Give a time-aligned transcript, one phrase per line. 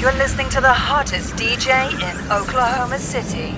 [0.00, 3.54] You're listening to the hottest DJ in Oklahoma City.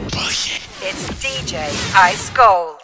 [0.82, 2.80] It's DJ Ice Gold.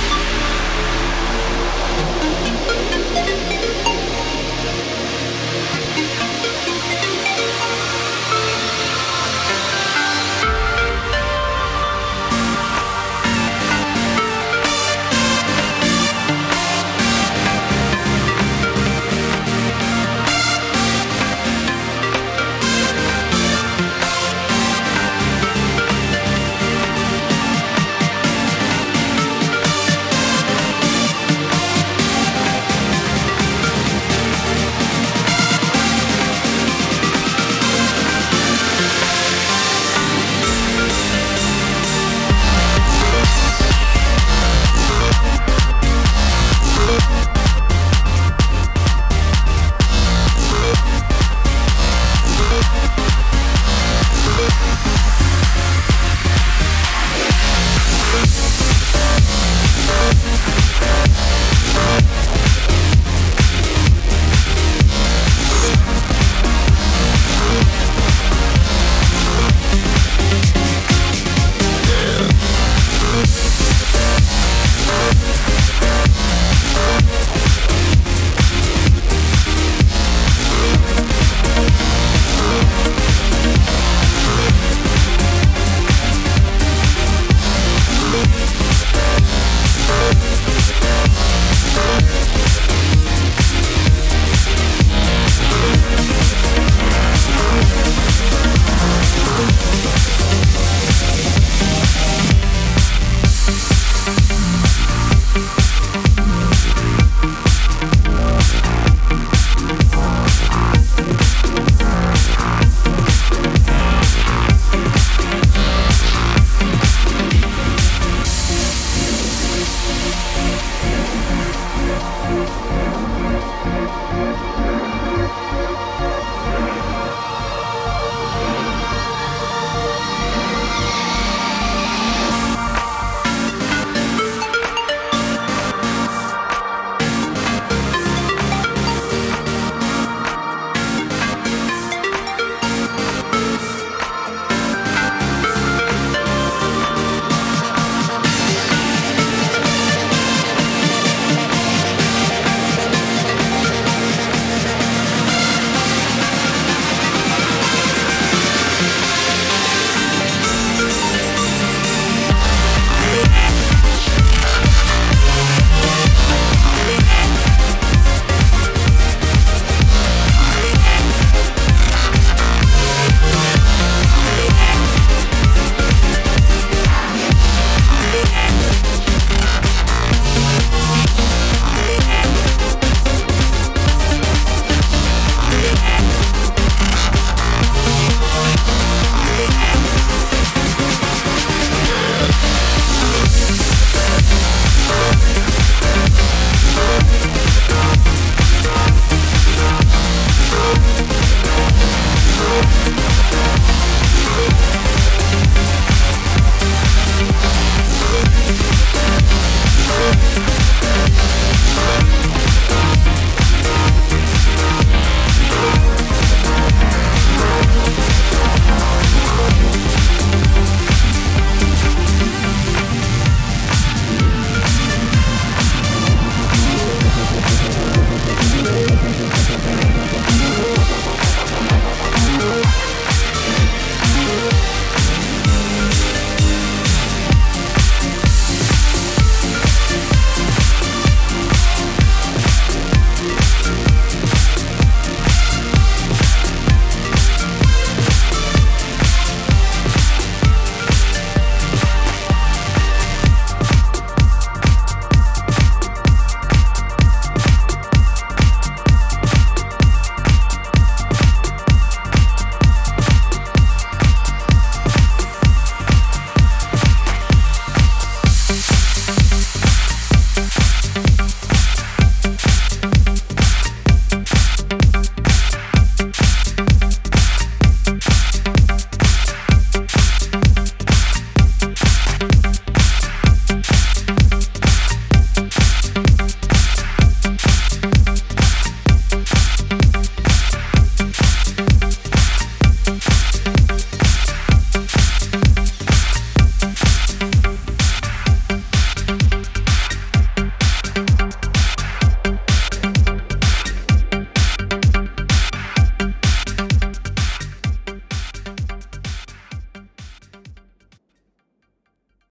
[3.80, 3.85] you.